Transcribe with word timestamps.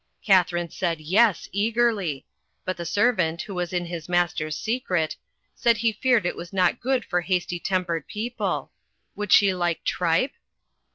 Katharine 0.25 0.71
said 0.71 0.99
"Yes," 0.99 1.47
eagerly; 1.51 2.25
but 2.65 2.75
the 2.75 2.87
servant, 2.87 3.43
who 3.43 3.53
was 3.53 3.71
in 3.71 3.85
his 3.85 4.09
master's 4.09 4.57
secret, 4.57 5.15
said 5.53 5.77
he 5.77 5.91
feared 5.91 6.25
it 6.25 6.35
was 6.35 6.51
not 6.51 6.81
good 6.81 7.05
for 7.05 7.21
hasty 7.21 7.59
tempered 7.59 8.07
people. 8.07 8.71
Would 9.15 9.31
she 9.31 9.53
like 9.53 9.83
tripe? 9.83 10.33